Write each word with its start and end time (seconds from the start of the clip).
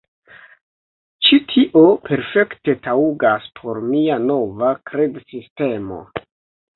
Ĉi 1.25 1.37
tio 1.49 1.83
perfekte 2.07 2.73
taŭgas 2.87 3.45
por 3.59 3.79
mia 3.91 4.17
nova 4.31 4.71
kredsistemo 4.93 6.01